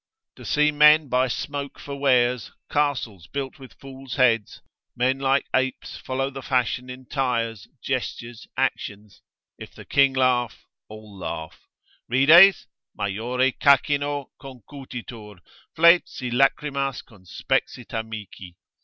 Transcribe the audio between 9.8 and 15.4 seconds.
king laugh, all laugh; Rides? majore chachiano Concutitur,